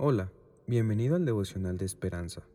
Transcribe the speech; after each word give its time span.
Hola, 0.00 0.30
bienvenido 0.68 1.16
al 1.16 1.24
devocional 1.24 1.76
de 1.76 1.84
esperanza. 1.84 2.46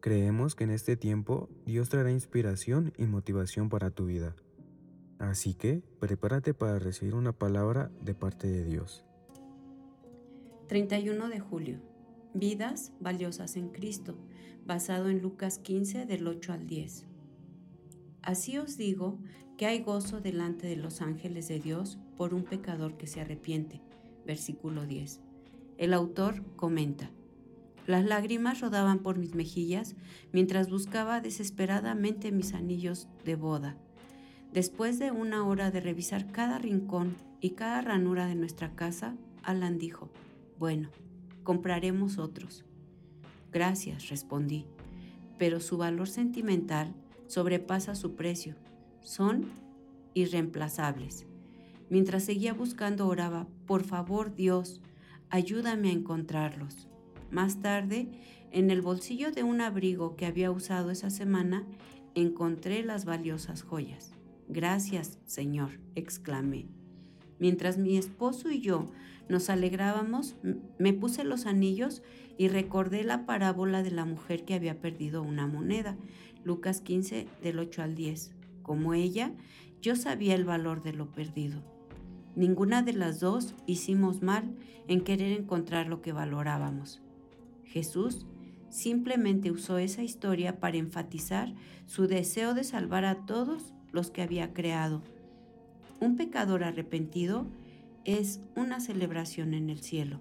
Creemos 0.00 0.54
que 0.54 0.64
en 0.64 0.70
este 0.70 0.96
tiempo 0.96 1.50
Dios 1.66 1.90
traerá 1.90 2.10
inspiración 2.10 2.94
y 2.96 3.04
motivación 3.04 3.68
para 3.68 3.90
tu 3.90 4.06
vida. 4.06 4.34
Así 5.18 5.52
que 5.52 5.82
prepárate 6.00 6.54
para 6.54 6.78
recibir 6.78 7.14
una 7.14 7.32
palabra 7.32 7.90
de 8.00 8.14
parte 8.14 8.46
de 8.46 8.64
Dios. 8.64 9.04
31 10.68 11.28
de 11.28 11.40
julio. 11.40 11.78
Vidas 12.32 12.94
valiosas 13.00 13.56
en 13.56 13.68
Cristo, 13.68 14.16
basado 14.64 15.10
en 15.10 15.20
Lucas 15.20 15.58
15 15.58 16.06
del 16.06 16.26
8 16.26 16.54
al 16.54 16.66
10. 16.66 17.04
Así 18.22 18.56
os 18.56 18.78
digo 18.78 19.18
que 19.58 19.66
hay 19.66 19.82
gozo 19.82 20.22
delante 20.22 20.66
de 20.66 20.76
los 20.76 21.02
ángeles 21.02 21.48
de 21.48 21.60
Dios 21.60 21.98
por 22.16 22.32
un 22.32 22.44
pecador 22.44 22.96
que 22.96 23.06
se 23.06 23.20
arrepiente. 23.20 23.82
Versículo 24.24 24.86
10. 24.86 25.27
El 25.78 25.94
autor 25.94 26.44
comenta, 26.56 27.10
las 27.88 28.04
lágrimas 28.04 28.60
rodaban 28.60 28.98
por 28.98 29.16
mis 29.16 29.34
mejillas 29.34 29.96
mientras 30.30 30.68
buscaba 30.68 31.22
desesperadamente 31.22 32.32
mis 32.32 32.52
anillos 32.52 33.08
de 33.24 33.34
boda. 33.34 33.78
Después 34.52 34.98
de 34.98 35.10
una 35.10 35.46
hora 35.46 35.70
de 35.70 35.80
revisar 35.80 36.30
cada 36.30 36.58
rincón 36.58 37.16
y 37.40 37.50
cada 37.50 37.80
ranura 37.80 38.26
de 38.26 38.34
nuestra 38.34 38.74
casa, 38.74 39.16
Alan 39.42 39.78
dijo, 39.78 40.10
bueno, 40.58 40.90
compraremos 41.44 42.18
otros. 42.18 42.66
Gracias, 43.52 44.10
respondí, 44.10 44.66
pero 45.38 45.58
su 45.58 45.78
valor 45.78 46.08
sentimental 46.08 46.94
sobrepasa 47.26 47.94
su 47.94 48.16
precio. 48.16 48.56
Son 49.00 49.46
irreemplazables. 50.12 51.24
Mientras 51.88 52.24
seguía 52.24 52.52
buscando 52.52 53.08
oraba, 53.08 53.46
por 53.64 53.82
favor 53.82 54.34
Dios, 54.34 54.82
ayúdame 55.30 55.90
a 55.90 55.92
encontrarlos. 55.92 56.88
Más 57.30 57.60
tarde, 57.60 58.08
en 58.50 58.70
el 58.70 58.82
bolsillo 58.82 59.32
de 59.32 59.42
un 59.42 59.60
abrigo 59.60 60.16
que 60.16 60.26
había 60.26 60.50
usado 60.50 60.90
esa 60.90 61.10
semana, 61.10 61.66
encontré 62.14 62.82
las 62.82 63.04
valiosas 63.04 63.62
joyas. 63.62 64.12
Gracias, 64.48 65.18
Señor, 65.26 65.80
exclamé. 65.94 66.66
Mientras 67.38 67.78
mi 67.78 67.96
esposo 67.96 68.50
y 68.50 68.60
yo 68.60 68.90
nos 69.28 69.50
alegrábamos, 69.50 70.36
me 70.78 70.92
puse 70.92 71.22
los 71.22 71.46
anillos 71.46 72.02
y 72.38 72.48
recordé 72.48 73.04
la 73.04 73.26
parábola 73.26 73.82
de 73.82 73.90
la 73.90 74.04
mujer 74.04 74.44
que 74.44 74.54
había 74.54 74.80
perdido 74.80 75.22
una 75.22 75.46
moneda, 75.46 75.96
Lucas 76.44 76.80
15 76.80 77.26
del 77.42 77.58
8 77.58 77.82
al 77.82 77.94
10. 77.94 78.32
Como 78.62 78.94
ella, 78.94 79.32
yo 79.82 79.96
sabía 79.96 80.34
el 80.34 80.44
valor 80.44 80.82
de 80.82 80.94
lo 80.94 81.12
perdido. 81.12 81.62
Ninguna 82.38 82.82
de 82.82 82.92
las 82.92 83.18
dos 83.18 83.56
hicimos 83.66 84.22
mal 84.22 84.54
en 84.86 85.00
querer 85.00 85.32
encontrar 85.32 85.88
lo 85.88 86.02
que 86.02 86.12
valorábamos. 86.12 87.02
Jesús 87.64 88.26
simplemente 88.70 89.50
usó 89.50 89.78
esa 89.78 90.04
historia 90.04 90.60
para 90.60 90.76
enfatizar 90.76 91.52
su 91.86 92.06
deseo 92.06 92.54
de 92.54 92.62
salvar 92.62 93.04
a 93.04 93.26
todos 93.26 93.74
los 93.90 94.12
que 94.12 94.22
había 94.22 94.54
creado. 94.54 95.02
Un 95.98 96.16
pecador 96.16 96.62
arrepentido 96.62 97.48
es 98.04 98.40
una 98.54 98.78
celebración 98.78 99.52
en 99.52 99.68
el 99.68 99.80
cielo. 99.80 100.20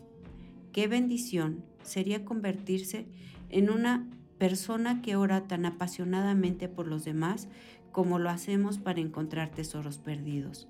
Qué 0.71 0.88
bendición 0.88 1.63
sería 1.83 2.25
convertirse 2.25 3.05
en 3.49 3.69
una 3.69 4.09
persona 4.39 5.03
que 5.03 5.15
ora 5.15 5.47
tan 5.47 5.67
apasionadamente 5.67 6.67
por 6.67 6.88
los 6.88 7.05
demás 7.05 7.47
como 7.91 8.17
lo 8.17 8.31
hacemos 8.31 8.79
para 8.79 9.01
encontrar 9.01 9.51
tesoros 9.51 9.99
perdidos. 9.99 10.67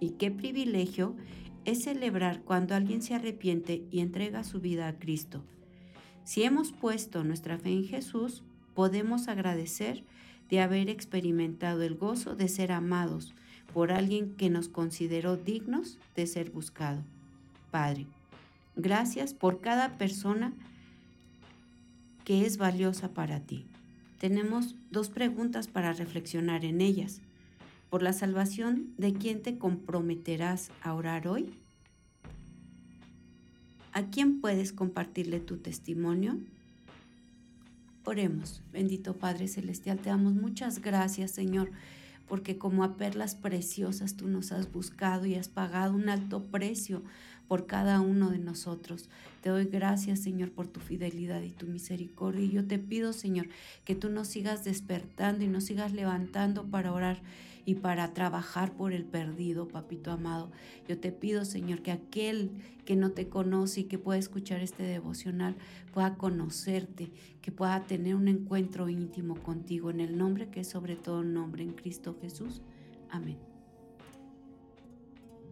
Y 0.00 0.10
qué 0.10 0.30
privilegio 0.30 1.14
es 1.64 1.84
celebrar 1.84 2.42
cuando 2.42 2.74
alguien 2.74 3.02
se 3.02 3.14
arrepiente 3.14 3.84
y 3.90 4.00
entrega 4.00 4.44
su 4.44 4.60
vida 4.60 4.88
a 4.88 4.98
Cristo. 4.98 5.42
Si 6.24 6.42
hemos 6.42 6.72
puesto 6.72 7.24
nuestra 7.24 7.58
fe 7.58 7.70
en 7.70 7.84
Jesús, 7.84 8.42
podemos 8.74 9.28
agradecer 9.28 10.04
de 10.48 10.60
haber 10.60 10.88
experimentado 10.88 11.82
el 11.82 11.96
gozo 11.96 12.36
de 12.36 12.48
ser 12.48 12.72
amados 12.72 13.34
por 13.72 13.92
alguien 13.92 14.34
que 14.36 14.48
nos 14.48 14.68
consideró 14.68 15.36
dignos 15.36 15.98
de 16.14 16.26
ser 16.26 16.50
buscado. 16.50 17.02
Padre, 17.70 18.06
gracias 18.76 19.34
por 19.34 19.60
cada 19.60 19.98
persona 19.98 20.52
que 22.24 22.46
es 22.46 22.58
valiosa 22.58 23.12
para 23.12 23.40
ti. 23.40 23.66
Tenemos 24.18 24.76
dos 24.90 25.10
preguntas 25.10 25.68
para 25.68 25.92
reflexionar 25.92 26.64
en 26.64 26.80
ellas 26.80 27.20
por 27.90 28.02
la 28.02 28.12
salvación 28.12 28.92
de 28.98 29.12
quién 29.12 29.42
te 29.42 29.58
comprometerás 29.58 30.70
a 30.82 30.94
orar 30.94 31.28
hoy? 31.28 31.52
¿A 33.92 34.10
quién 34.10 34.40
puedes 34.40 34.72
compartirle 34.72 35.40
tu 35.40 35.56
testimonio? 35.56 36.38
Oremos, 38.04 38.62
bendito 38.72 39.16
Padre 39.16 39.48
Celestial, 39.48 39.98
te 39.98 40.10
damos 40.10 40.34
muchas 40.34 40.80
gracias, 40.80 41.30
Señor, 41.30 41.70
porque 42.28 42.58
como 42.58 42.84
a 42.84 42.96
perlas 42.96 43.34
preciosas 43.34 44.14
tú 44.14 44.28
nos 44.28 44.52
has 44.52 44.70
buscado 44.70 45.26
y 45.26 45.34
has 45.34 45.48
pagado 45.48 45.94
un 45.94 46.08
alto 46.08 46.42
precio 46.44 47.02
por 47.48 47.66
cada 47.66 48.00
uno 48.00 48.30
de 48.30 48.38
nosotros. 48.38 49.08
Te 49.40 49.50
doy 49.50 49.66
gracias, 49.66 50.20
Señor, 50.20 50.50
por 50.50 50.66
tu 50.66 50.80
fidelidad 50.80 51.42
y 51.42 51.50
tu 51.50 51.66
misericordia. 51.66 52.44
Y 52.44 52.50
yo 52.50 52.66
te 52.66 52.78
pido, 52.78 53.12
Señor, 53.12 53.48
que 53.84 53.94
tú 53.94 54.08
nos 54.08 54.28
sigas 54.28 54.64
despertando 54.64 55.44
y 55.44 55.48
nos 55.48 55.64
sigas 55.64 55.92
levantando 55.92 56.64
para 56.64 56.92
orar 56.92 57.22
y 57.66 57.74
para 57.74 58.14
trabajar 58.14 58.72
por 58.72 58.92
el 58.92 59.04
perdido, 59.04 59.66
papito 59.68 60.12
amado. 60.12 60.50
Yo 60.88 60.98
te 60.98 61.10
pido, 61.10 61.44
Señor, 61.44 61.82
que 61.82 61.90
aquel 61.90 62.50
que 62.84 62.94
no 62.94 63.10
te 63.10 63.28
conoce 63.28 63.80
y 63.80 63.84
que 63.84 63.98
pueda 63.98 64.18
escuchar 64.18 64.60
este 64.60 64.84
devocional 64.84 65.56
pueda 65.92 66.14
conocerte, 66.14 67.10
que 67.42 67.50
pueda 67.50 67.84
tener 67.84 68.14
un 68.14 68.28
encuentro 68.28 68.88
íntimo 68.88 69.34
contigo 69.34 69.90
en 69.90 70.00
el 70.00 70.16
nombre 70.16 70.48
que 70.48 70.60
es 70.60 70.68
sobre 70.68 70.94
todo 70.94 71.24
nombre 71.24 71.64
en 71.64 71.72
Cristo 71.72 72.16
Jesús. 72.20 72.62
Amén. 73.10 73.55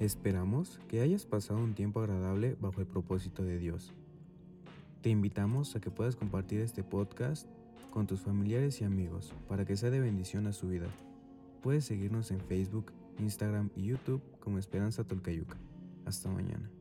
Esperamos 0.00 0.81
que 0.88 1.00
hayas 1.00 1.25
pasado 1.25 1.60
un 1.60 1.75
tiempo 1.75 2.00
agradable 2.00 2.56
bajo 2.60 2.81
el 2.81 2.87
propósito 2.87 3.44
de 3.44 3.59
Dios. 3.59 3.93
Te 5.03 5.10
invitamos 5.10 5.77
a 5.77 5.81
que 5.81 5.91
puedas 5.91 6.16
compartir 6.16 6.60
este 6.60 6.82
podcast 6.82 7.47
con 7.91 8.06
tus 8.06 8.21
familiares 8.21 8.81
y 8.81 8.84
amigos 8.84 9.32
para 9.49 9.65
que 9.65 9.77
sea 9.77 9.91
de 9.91 10.00
bendición 10.00 10.49
a 10.49 10.53
su 10.53 10.69
vida. 10.69 10.88
Puedes 11.62 11.84
seguirnos 11.84 12.32
en 12.32 12.41
Facebook, 12.41 12.93
Instagram 13.19 13.71
y 13.77 13.84
YouTube 13.84 14.22
como 14.41 14.59
Esperanza 14.59 15.05
Tolcayuca. 15.05 15.56
Hasta 16.05 16.28
mañana. 16.28 16.74